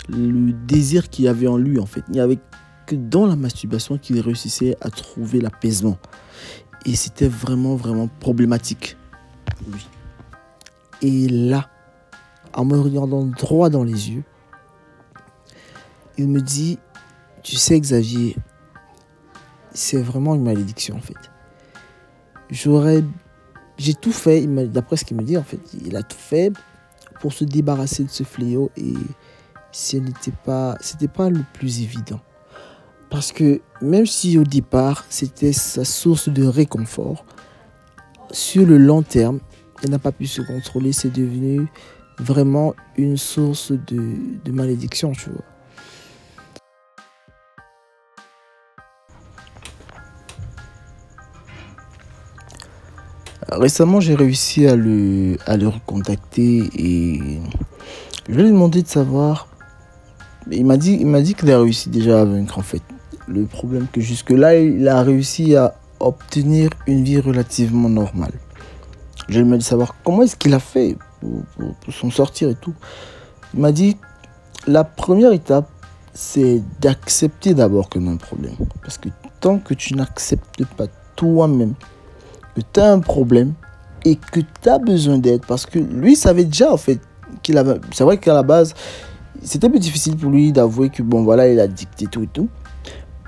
le 0.10 0.52
désir 0.52 1.10
qu'il 1.10 1.26
y 1.26 1.28
avait 1.28 1.48
en 1.48 1.58
lui 1.58 1.80
en 1.80 1.86
fait. 1.86 2.04
Il 2.10 2.14
n'y 2.14 2.20
avait 2.20 2.40
que 2.86 2.96
dans 2.96 3.26
la 3.26 3.36
masturbation 3.36 3.98
qu'il 3.98 4.20
réussissait 4.20 4.76
à 4.82 4.90
trouver 4.90 5.40
l'apaisement. 5.40 5.98
Et 6.86 6.96
c'était 6.96 7.28
vraiment, 7.28 7.76
vraiment 7.76 8.10
problématique 8.20 8.98
Et 11.02 11.30
là, 11.30 11.70
en 12.54 12.66
me 12.66 12.78
regardant 12.78 13.26
droit 13.26 13.70
dans 13.70 13.84
les 13.84 14.12
yeux, 14.12 14.24
il 16.18 16.28
me 16.28 16.42
dit, 16.42 16.78
tu 17.42 17.56
sais 17.56 17.80
Xavier, 17.80 18.36
c'est 19.74 20.02
vraiment 20.02 20.36
une 20.36 20.44
malédiction 20.44 20.98
en 20.98 21.02
fait. 21.02 21.18
J'aurais, 22.50 23.04
j'ai 23.78 23.94
tout 23.94 24.12
fait, 24.12 24.46
d'après 24.68 24.98
ce 24.98 25.06
qu'il 25.06 25.18
me 25.18 25.24
dit 25.24 25.38
en 25.38 25.44
fait, 25.44 25.60
il 25.86 25.96
a 25.96 26.04
tout 26.04 26.18
fait 26.18 26.52
pour 27.22 27.34
se 27.34 27.46
débarrasser 27.46 28.04
de 28.04 28.10
ce 28.10 28.24
fléau 28.24 28.70
et 28.78 28.94
ce 29.74 29.98
n'était 29.98 30.32
pas, 30.32 30.78
c'était 30.80 31.10
pas 31.10 31.30
le 31.30 31.44
plus 31.54 31.82
évident. 31.82 32.22
Parce 33.10 33.32
que 33.32 33.62
même 33.82 34.06
si 34.06 34.38
au 34.38 34.44
départ, 34.44 35.04
c'était 35.10 35.52
sa 35.52 35.84
source 35.84 36.30
de 36.30 36.46
réconfort, 36.46 37.26
sur 38.32 38.66
le 38.66 38.78
long 38.78 39.02
terme, 39.02 39.40
elle 39.84 39.90
n'a 39.90 40.00
pas 40.00 40.12
pu 40.12 40.26
se 40.28 40.42
contrôler, 40.42 40.94
c'est 40.94 41.12
devenu 41.12 41.68
vraiment 42.20 42.74
une 42.98 43.18
source 43.18 43.72
de, 43.72 44.16
de 44.44 44.52
malédiction, 44.52 45.12
tu 45.12 45.30
vois. 45.30 45.42
Récemment, 53.50 54.00
j'ai 54.00 54.16
réussi 54.16 54.66
à 54.68 54.76
le, 54.76 55.38
à 55.46 55.58
le 55.58 55.68
recontacter 55.68 56.70
et 56.76 57.40
je 58.28 58.34
lui 58.34 58.44
ai 58.44 58.52
demandé 58.52 58.82
de 58.82 58.88
savoir 58.88 59.53
il 60.52 60.66
m'a 60.66 60.78
dit, 60.78 60.98
il 61.00 61.08
m'a 61.08 61.22
dit 61.22 61.34
qu'il 61.34 61.52
a 61.52 61.60
réussi 61.60 61.90
déjà 61.90 62.22
à 62.22 62.26
vaincre 62.26 62.60
en 62.60 62.64
fait. 62.64 62.82
Le 63.28 63.46
problème 63.46 63.88
que 63.92 64.02
jusque-là, 64.02 64.60
il 64.60 64.88
a 64.88 65.02
réussi 65.02 65.56
à 65.56 65.76
obtenir 66.00 66.70
une 66.88 67.04
vie 67.04 67.20
relativement 67.20 67.90
normale. 67.90 68.34
Je 69.30 69.40
lui 69.40 69.54
ai 69.54 69.58
dit 69.58 69.64
savoir 69.64 69.96
comment 70.04 70.24
est-ce 70.24 70.36
qu'il 70.36 70.54
a 70.54 70.60
fait 70.60 70.98
pour, 71.22 71.94
s'en 71.94 72.12
sortir 72.12 72.50
et 72.50 72.56
tout. 72.56 72.74
Il 73.54 73.62
m'a 73.62 73.72
dit, 73.72 73.98
la 74.68 74.84
première 74.84 75.32
étape, 75.32 75.70
c'est 76.14 76.62
d'accepter 76.82 77.54
d'abord 77.54 77.90
que 77.90 78.00
a 78.00 78.02
un 78.02 78.18
problème. 78.18 78.56
Parce 78.82 78.98
que 78.98 79.10
tant 79.40 79.58
que 79.60 79.74
tu 79.74 79.96
n'acceptes 79.96 80.66
pas 80.78 80.88
toi-même 81.16 81.74
que 82.56 82.62
tu 82.62 82.80
as 82.80 82.92
un 82.92 83.00
problème 83.00 83.54
et 84.06 84.16
que 84.16 84.42
tu 84.42 84.70
as 84.70 84.78
besoin 84.78 85.18
d'aide, 85.18 85.46
parce 85.46 85.66
que 85.66 85.80
lui 85.80 86.16
savait 86.16 86.46
déjà 86.46 86.72
en 86.72 86.78
fait 86.78 87.00
qu'il 87.42 87.58
avait. 87.58 87.80
C'est 87.92 88.04
vrai 88.04 88.18
qu'à 88.18 88.34
la 88.34 88.44
base, 88.44 88.74
c'était 89.44 89.70
peu 89.70 89.80
difficile 89.80 90.16
pour 90.16 90.32
lui 90.32 90.52
d'avouer 90.52 90.90
que 90.90 91.04
bon 91.04 91.24
voilà, 91.24 91.48
il 91.48 91.60
a 91.60 91.68
dicté 91.68 92.08
tout 92.08 92.24
et 92.24 92.28
tout. 92.28 92.50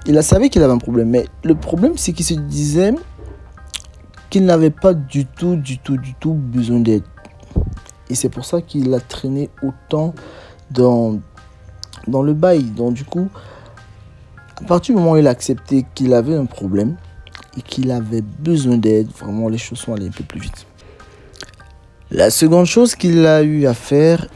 Il 0.07 0.17
a 0.17 0.21
savait 0.21 0.49
qu'il 0.49 0.61
avait 0.61 0.73
un 0.73 0.77
problème, 0.77 1.09
mais 1.09 1.25
le 1.43 1.55
problème 1.55 1.93
c'est 1.97 2.13
qu'il 2.13 2.25
se 2.25 2.33
disait 2.33 2.93
qu'il 4.29 4.45
n'avait 4.45 4.69
pas 4.69 4.93
du 4.93 5.25
tout, 5.25 5.55
du 5.55 5.77
tout, 5.79 5.97
du 5.97 6.13
tout 6.15 6.33
besoin 6.33 6.79
d'aide. 6.79 7.03
Et 8.09 8.15
c'est 8.15 8.29
pour 8.29 8.45
ça 8.45 8.61
qu'il 8.61 8.93
a 8.93 8.99
traîné 8.99 9.49
autant 9.63 10.13
dans, 10.71 11.19
dans 12.07 12.21
le 12.21 12.33
bail. 12.33 12.63
Donc 12.63 12.93
du 12.93 13.03
coup, 13.03 13.29
à 14.61 14.65
partir 14.65 14.95
du 14.95 15.01
moment 15.01 15.13
où 15.13 15.17
il 15.17 15.27
a 15.27 15.31
accepté 15.31 15.85
qu'il 15.95 16.13
avait 16.13 16.35
un 16.35 16.45
problème 16.45 16.97
et 17.57 17.61
qu'il 17.61 17.91
avait 17.91 18.21
besoin 18.21 18.77
d'aide, 18.77 19.09
vraiment 19.19 19.49
les 19.49 19.57
choses 19.57 19.79
sont 19.79 19.93
allées 19.93 20.07
un 20.07 20.11
peu 20.11 20.23
plus 20.23 20.39
vite. 20.39 20.65
La 22.11 22.29
seconde 22.29 22.65
chose 22.65 22.95
qu'il 22.95 23.25
a 23.25 23.41
eu 23.41 23.65
à 23.65 23.73
faire 23.73 24.27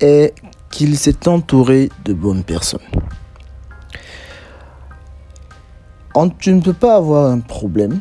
est 0.00 0.34
qu'il 0.76 0.98
s'est 0.98 1.26
entouré 1.26 1.88
de 2.04 2.12
bonnes 2.12 2.44
personnes. 2.44 2.82
tu 6.38 6.52
ne 6.52 6.60
peux 6.60 6.74
pas 6.74 6.96
avoir 6.96 7.30
un 7.30 7.40
problème. 7.40 8.00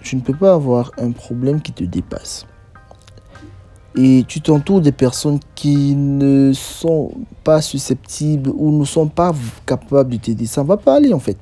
Tu 0.00 0.16
ne 0.16 0.20
peux 0.20 0.34
pas 0.34 0.54
avoir 0.54 0.90
un 0.98 1.12
problème 1.12 1.62
qui 1.62 1.70
te 1.70 1.84
dépasse 1.84 2.44
et 3.96 4.24
tu 4.26 4.40
t'entoures 4.40 4.80
des 4.80 4.92
personnes 4.92 5.38
qui 5.54 5.94
ne 5.94 6.52
sont 6.52 7.12
pas 7.44 7.62
susceptibles 7.62 8.50
ou 8.50 8.76
ne 8.76 8.84
sont 8.84 9.08
pas 9.08 9.32
capables 9.64 10.10
de 10.10 10.16
t'aider, 10.16 10.46
ça 10.46 10.62
ne 10.62 10.66
va 10.66 10.76
pas 10.76 10.96
aller 10.96 11.12
en 11.12 11.18
fait. 11.20 11.38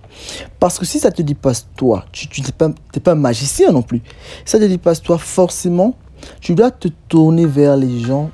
Parce 0.60 0.78
que 0.78 0.84
si 0.84 0.98
ça 0.98 1.10
te 1.10 1.22
dépasse 1.22 1.68
toi, 1.74 2.04
tu 2.12 2.28
n'es 2.42 2.52
pas, 2.52 2.70
pas 3.02 3.12
un 3.12 3.14
magicien 3.14 3.72
non 3.72 3.82
plus. 3.82 4.02
Ça 4.44 4.58
te 4.58 4.64
dépasse 4.64 5.02
toi, 5.02 5.18
forcément, 5.18 5.94
tu 6.40 6.54
dois 6.54 6.70
te 6.70 6.88
tourner 7.08 7.46
vers 7.46 7.76
les 7.76 8.00
gens 8.00 8.30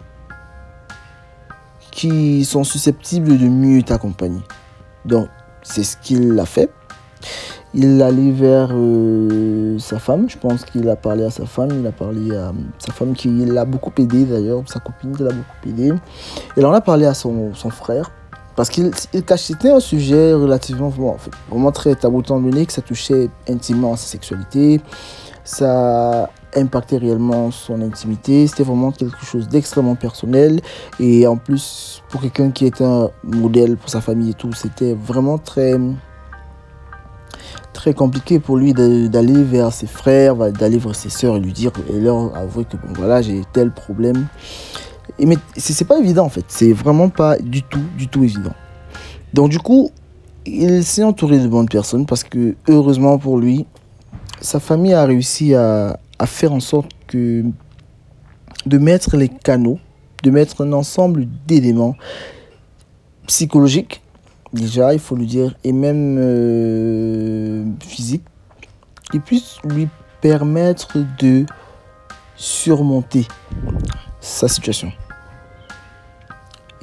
qui 1.92 2.44
sont 2.44 2.64
susceptibles 2.64 3.38
de 3.38 3.46
mieux 3.46 3.82
t'accompagner. 3.84 4.42
Donc, 5.04 5.28
c'est 5.62 5.84
ce 5.84 5.96
qu'il 5.96 6.36
a 6.40 6.46
fait 6.46 6.70
il 7.74 8.02
allait 8.02 8.32
vers 8.32 8.68
euh, 8.72 9.78
sa 9.78 9.98
femme. 9.98 10.28
Je 10.28 10.36
pense 10.36 10.64
qu'il 10.64 10.88
a 10.88 10.96
parlé 10.96 11.24
à 11.24 11.30
sa 11.30 11.46
femme. 11.46 11.70
Il 11.72 11.86
a 11.86 11.92
parlé 11.92 12.34
à 12.36 12.52
sa 12.78 12.92
femme 12.92 13.14
qui 13.14 13.28
l'a 13.28 13.64
beaucoup 13.64 13.92
aidé 13.98 14.24
d'ailleurs, 14.24 14.62
sa 14.66 14.80
copine 14.80 15.16
qui 15.16 15.22
l'a 15.22 15.30
beaucoup 15.30 15.68
aidé. 15.68 15.92
Il 16.56 16.66
en 16.66 16.72
a 16.72 16.80
parlé 16.80 17.06
à 17.06 17.14
son, 17.14 17.54
son 17.54 17.70
frère. 17.70 18.10
Parce 18.56 18.68
qu'il 18.68 18.90
cachait, 19.26 19.54
c'était 19.54 19.70
un 19.70 19.80
sujet 19.80 20.34
relativement 20.34 20.90
vraiment 21.48 21.72
très 21.72 21.94
tabou 21.94 22.20
étant 22.20 22.38
donné 22.38 22.66
que 22.66 22.72
ça 22.74 22.82
touchait 22.82 23.30
intimement 23.48 23.94
à 23.94 23.96
sa 23.96 24.06
sexualité, 24.06 24.82
ça 25.42 26.28
impactait 26.54 26.98
réellement 26.98 27.50
son 27.50 27.80
intimité, 27.82 28.46
c'était 28.46 28.62
vraiment 28.62 28.92
quelque 28.92 29.24
chose 29.24 29.48
d'extrêmement 29.48 29.94
personnel 29.94 30.60
et 31.00 31.26
en 31.26 31.36
plus 31.36 32.02
pour 32.08 32.20
quelqu'un 32.20 32.50
qui 32.50 32.66
était 32.66 32.84
un 32.84 33.10
modèle 33.24 33.76
pour 33.76 33.90
sa 33.90 34.00
famille 34.00 34.30
et 34.30 34.34
tout, 34.34 34.52
c'était 34.52 34.94
vraiment 34.94 35.38
très 35.38 35.78
très 37.72 37.94
compliqué 37.94 38.38
pour 38.38 38.56
lui 38.56 38.74
d'aller 38.74 39.42
vers 39.42 39.72
ses 39.72 39.86
frères, 39.86 40.36
d'aller 40.52 40.78
vers 40.78 40.94
ses 40.94 41.10
sœurs 41.10 41.36
et 41.36 41.40
lui 41.40 41.52
dire, 41.52 41.72
et 41.92 41.98
leur 41.98 42.36
avouer 42.36 42.64
que 42.64 42.76
bon, 42.76 42.92
voilà, 42.94 43.22
j'ai 43.22 43.42
tel 43.52 43.72
problème. 43.72 44.26
Mais 45.18 45.36
c'est 45.56 45.84
pas 45.84 45.98
évident 45.98 46.24
en 46.24 46.28
fait, 46.28 46.44
c'est 46.48 46.72
vraiment 46.72 47.08
pas 47.08 47.38
du 47.38 47.62
tout, 47.62 47.82
du 47.96 48.08
tout 48.08 48.22
évident. 48.24 48.54
Donc 49.34 49.50
du 49.50 49.58
coup, 49.58 49.90
il 50.46 50.84
s'est 50.84 51.02
entouré 51.02 51.38
de 51.38 51.48
bonnes 51.48 51.68
personnes 51.68 52.06
parce 52.06 52.24
que 52.24 52.54
heureusement 52.68 53.18
pour 53.18 53.38
lui, 53.38 53.66
sa 54.40 54.60
famille 54.60 54.94
a 54.94 55.04
réussi 55.04 55.54
à, 55.54 55.98
à 56.22 56.26
faire 56.26 56.52
en 56.52 56.60
sorte 56.60 56.92
que 57.08 57.44
de 58.64 58.78
mettre 58.78 59.16
les 59.16 59.28
canaux, 59.28 59.80
de 60.22 60.30
mettre 60.30 60.64
un 60.64 60.72
ensemble 60.72 61.26
d'éléments 61.46 61.96
psychologiques 63.26 64.02
déjà, 64.52 64.92
il 64.92 65.00
faut 65.00 65.16
lui 65.16 65.26
dire, 65.26 65.54
et 65.64 65.72
même 65.72 66.16
euh, 66.18 67.64
physique, 67.80 68.22
qui 69.10 69.18
puisse 69.18 69.56
lui 69.64 69.88
permettre 70.20 70.98
de 71.18 71.44
surmonter 72.36 73.26
sa 74.20 74.48
situation. 74.48 74.92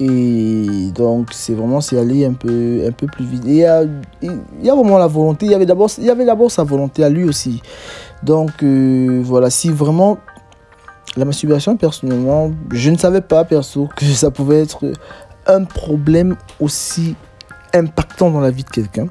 Et 0.00 0.90
donc, 0.94 1.28
c'est 1.32 1.52
vraiment, 1.52 1.82
c'est 1.82 1.98
aller 1.98 2.24
un 2.24 2.32
peu, 2.32 2.84
un 2.88 2.92
peu 2.92 3.06
plus 3.06 3.26
vite. 3.26 3.42
Il 3.44 3.56
y, 3.56 3.64
a, 3.66 3.84
vraiment 4.74 4.96
la 4.96 5.06
volonté. 5.06 5.44
Il 5.44 5.52
y 5.52 5.54
avait 5.54 5.66
d'abord, 5.66 5.90
il 5.98 6.04
y 6.04 6.10
avait 6.10 6.24
d'abord 6.24 6.50
sa 6.50 6.64
volonté 6.64 7.04
à 7.04 7.10
lui 7.10 7.24
aussi. 7.24 7.60
Donc, 8.22 8.62
euh, 8.62 9.20
voilà, 9.22 9.50
si 9.50 9.68
vraiment 9.68 10.16
la 11.16 11.26
masturbation, 11.26 11.76
personnellement, 11.76 12.50
je 12.72 12.90
ne 12.90 12.96
savais 12.96 13.20
pas, 13.20 13.44
perso, 13.44 13.88
que 13.94 14.06
ça 14.06 14.30
pouvait 14.30 14.62
être 14.62 14.90
un 15.46 15.64
problème 15.64 16.36
aussi 16.60 17.14
impactant 17.74 18.30
dans 18.30 18.40
la 18.40 18.50
vie 18.50 18.64
de 18.64 18.70
quelqu'un. 18.70 19.06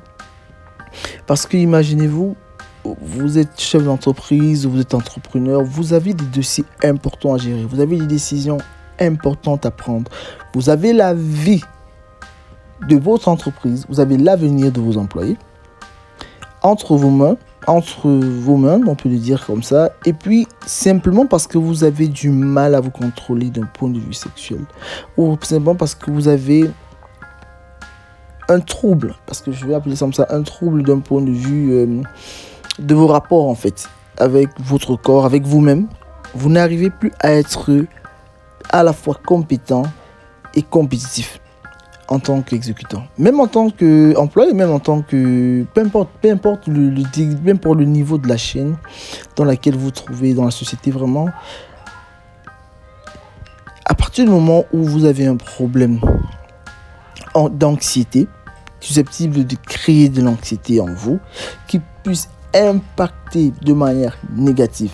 Parce 1.28 1.46
que 1.46 1.56
imaginez-vous, 1.58 2.36
vous 2.84 3.38
êtes 3.38 3.60
chef 3.62 3.84
d'entreprise, 3.84 4.66
vous 4.66 4.80
êtes 4.80 4.96
entrepreneur, 4.96 5.64
vous 5.64 5.94
avez 5.94 6.16
des 6.16 6.26
dossiers 6.26 6.66
importants 6.84 7.36
à 7.36 7.38
gérer, 7.38 7.64
vous 7.64 7.80
avez 7.80 7.98
des 7.98 8.08
décisions 8.08 8.58
importantes 9.00 9.66
à 9.66 9.72
prendre, 9.72 10.10
vous 10.54 10.70
avez 10.70 10.94
la 10.94 11.14
vie 11.14 11.64
de 12.88 12.98
votre 12.98 13.28
entreprise, 13.28 13.86
vous 13.90 14.00
avez 14.00 14.18
l'avenir 14.18 14.72
de 14.72 14.80
vos 14.80 14.98
employés 14.98 15.38
entre 16.62 16.96
vos 16.96 17.10
mains, 17.10 17.38
entre 17.68 18.10
vos 18.10 18.58
mains, 18.58 18.82
on 18.88 18.96
peut 18.96 19.10
le 19.10 19.18
dire 19.18 19.46
comme 19.46 19.64
ça, 19.64 19.92
et 20.06 20.14
puis 20.14 20.48
simplement 20.66 21.26
parce 21.26 21.48
que 21.48 21.58
vous 21.58 21.84
avez 21.84 22.08
du 22.08 22.30
mal 22.30 22.76
à 22.76 22.80
vous 22.80 22.92
contrôler 22.92 23.50
d'un 23.50 23.66
point 23.66 23.90
de 23.90 24.00
vue 24.00 24.14
sexuel, 24.14 24.62
ou 25.18 25.38
simplement 25.42 25.76
parce 25.76 25.96
que 25.96 26.12
vous 26.12 26.28
avez 26.28 26.70
un 28.50 28.60
trouble, 28.60 29.16
parce 29.26 29.42
que 29.42 29.52
je 29.52 29.66
vais 29.66 29.76
appeler 29.76 29.96
ça 29.96 30.06
comme 30.06 30.14
ça, 30.14 30.28
un 30.32 30.42
trouble 30.42 30.84
d'un 30.84 31.00
point 31.00 31.22
de 31.22 31.32
vue 31.32 31.72
euh, 31.72 32.02
de 32.80 32.96
vos 32.96 33.08
rapports 33.08 33.48
en 33.48 33.56
fait, 33.56 33.88
avec 34.18 34.50
votre 34.60 34.96
corps, 34.96 35.26
avec 35.26 35.46
vous-même, 35.46 35.88
vous, 36.36 36.50
n'arrivez 36.50 36.90
plus 36.90 37.12
à 37.22 37.32
être 37.32 37.72
à 38.70 38.84
la 38.84 38.94
fois 38.94 39.20
compétent 39.26 39.84
et 40.56 40.62
compétitif 40.62 41.40
en 42.10 42.20
tant 42.20 42.42
qu'exécutant. 42.42 43.04
Même 43.18 43.40
en 43.40 43.48
tant 43.48 43.70
qu'employé, 43.70 44.54
même 44.54 44.72
en 44.72 44.80
tant 44.80 45.02
que... 45.02 45.66
Peu 45.74 45.82
importe, 45.82 46.10
peu 46.22 46.32
importe 46.32 46.68
le, 46.68 46.92
même 47.44 47.60
pour 47.60 47.76
le 47.76 47.86
niveau 47.86 48.18
de 48.18 48.28
la 48.28 48.38
chaîne 48.38 48.78
dans 49.36 49.46
laquelle 49.46 49.76
vous 49.76 49.86
vous 49.86 49.92
trouvez 49.92 50.34
dans 50.34 50.46
la 50.46 50.52
société, 50.52 50.90
vraiment, 50.90 51.30
à 53.86 53.94
partir 53.94 54.26
du 54.26 54.32
moment 54.32 54.66
où 54.74 54.84
vous 54.84 55.06
avez 55.06 55.28
un 55.28 55.36
problème 55.36 56.00
d'anxiété, 57.52 58.28
susceptible 58.80 59.46
de 59.46 59.56
créer 59.56 60.10
de 60.10 60.22
l'anxiété 60.24 60.82
en 60.82 60.92
vous, 60.92 61.20
qui 61.68 61.80
puisse 62.04 62.30
impacter 62.56 63.54
de 63.62 63.74
manière 63.74 64.18
négative 64.36 64.92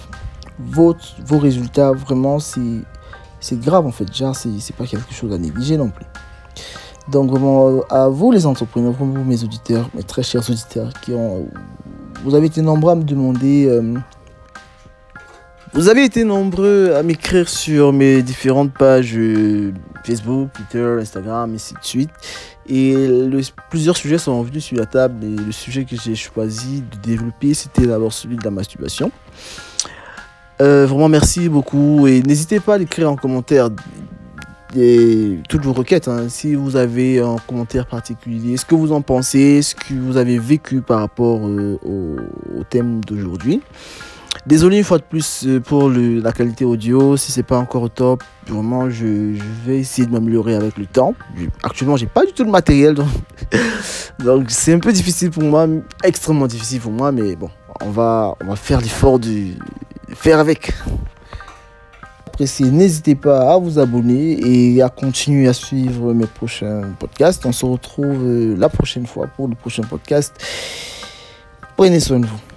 votre, 0.60 1.16
vos 1.26 1.40
résultats. 1.40 1.94
Vraiment, 1.94 2.40
c'est 2.40 2.84
grave 3.54 3.86
en 3.86 3.92
fait. 3.92 4.14
Genre, 4.14 4.36
c'est 4.36 4.76
pas 4.76 4.86
quelque 4.86 5.14
chose 5.14 5.32
à 5.34 5.38
négliger 5.38 5.78
non 5.78 5.90
plus. 5.90 6.06
Donc 7.10 7.30
vraiment, 7.30 7.82
à 7.90 8.08
vous 8.08 8.32
les 8.32 8.46
entrepreneurs, 8.46 8.94
vous 8.94 9.06
mes 9.06 9.44
auditeurs, 9.44 9.90
mes 9.94 10.04
très 10.04 10.24
chers 10.24 10.50
auditeurs, 10.50 10.92
qui 11.02 11.14
ont, 11.14 11.48
vous 12.24 12.34
avez 12.34 12.48
été 12.48 12.62
nombreux 12.62 12.94
à 12.94 12.96
me 12.96 13.04
demander, 13.04 13.68
euh, 13.68 13.94
vous 15.74 15.88
avez 15.88 16.04
été 16.04 16.24
nombreux 16.24 16.94
à 16.96 17.04
m'écrire 17.04 17.48
sur 17.48 17.94
mes 17.94 18.24
différentes 18.24 18.74
pages 18.74 19.16
euh, 19.16 19.72
Facebook, 20.04 20.50
Twitter, 20.54 20.98
Instagram, 21.00 21.52
et 21.52 21.56
ainsi 21.56 21.76
de 21.76 21.80
suite. 21.84 22.10
Et 22.68 22.96
plusieurs 23.70 23.96
sujets 23.96 24.18
sont 24.18 24.40
revenus 24.40 24.64
sur 24.64 24.78
la 24.78 24.88
table 24.88 25.24
et 25.24 25.36
le 25.36 25.52
sujet 25.52 25.86
que 25.86 25.96
j'ai 25.96 26.16
choisi 26.16 26.82
de 26.82 26.98
développer, 27.04 27.54
c'était 27.54 27.86
d'abord 27.86 28.12
celui 28.12 28.38
de 28.38 28.44
la 28.44 28.50
masturbation. 28.50 29.12
Euh, 30.62 30.86
vraiment 30.86 31.10
merci 31.10 31.50
beaucoup 31.50 32.08
et 32.08 32.22
n'hésitez 32.22 32.62
pas 32.62 32.76
à 32.76 32.78
l'écrire 32.78 33.12
en 33.12 33.18
commentaire 33.18 33.70
toutes 35.48 35.64
vos 35.64 35.74
requêtes. 35.74 36.08
Hein. 36.08 36.28
Si 36.30 36.56
vous 36.56 36.76
avez 36.76 37.20
un 37.20 37.38
commentaire 37.48 37.86
particulier, 37.86 38.58
ce 38.58 38.66
que 38.66 38.76
vous 38.76 38.92
en 38.92 39.02
pensez, 39.02 39.62
ce 39.62 39.76
que 39.76 39.94
vous 39.94 40.18
avez 40.18 40.38
vécu 40.38 40.82
par 40.82 41.00
rapport 41.00 41.48
euh, 41.48 41.78
au, 41.84 42.64
thème 42.70 43.02
d'aujourd'hui. 43.06 43.62
Désolé 44.46 44.78
une 44.78 44.84
fois 44.84 44.98
de 44.98 45.04
plus 45.04 45.46
euh, 45.48 45.60
pour 45.60 45.90
la 45.90 46.32
qualité 46.32 46.66
audio, 46.66 47.16
si 47.16 47.32
c'est 47.32 47.44
pas 47.44 47.58
encore 47.58 47.84
au 47.84 47.90
top, 47.90 48.24
vraiment 48.48 48.90
je, 48.90 49.38
vais 49.66 49.80
essayer 49.80 50.06
de 50.06 50.12
m'améliorer 50.12 50.56
avec 50.56 50.78
le 50.78 50.86
temps. 50.86 51.16
Actuellement 51.64 51.96
j'ai 51.96 52.06
pas 52.06 52.26
du 52.26 52.34
tout 52.34 52.44
de 52.44 52.50
matériel 52.50 52.96
donc 54.20 54.46
c'est 54.50 54.74
un 54.74 54.80
peu 54.80 54.92
difficile 54.92 55.32
pour 55.32 55.44
moi, 55.44 55.68
extrêmement 56.04 56.48
difficile 56.48 56.82
pour 56.82 56.92
moi, 56.92 57.12
mais 57.12 57.36
bon, 57.36 57.50
on 57.82 57.90
va, 57.90 58.36
on 58.44 58.48
va 58.48 58.56
faire 58.56 58.82
l'effort 58.82 59.20
de 59.20 59.54
faire 60.16 60.40
avec. 60.40 60.72
Appréciez, 62.28 62.70
n'hésitez 62.70 63.16
pas 63.16 63.54
à 63.54 63.58
vous 63.58 63.80
abonner 63.80 64.38
et 64.44 64.82
à 64.82 64.90
continuer 64.90 65.48
à 65.48 65.54
suivre 65.54 66.14
mes 66.14 66.28
prochains 66.28 66.82
podcasts. 67.00 67.46
On 67.46 67.54
se 67.54 67.66
retrouve 67.66 68.24
euh, 68.26 68.56
la 68.58 68.68
prochaine 68.68 69.06
fois 69.06 69.28
pour 69.28 69.48
le 69.48 69.56
prochain 69.56 69.84
podcast. 69.84 70.34
Prenez 71.78 72.00
soin 72.00 72.20
de 72.20 72.26
vous. 72.26 72.55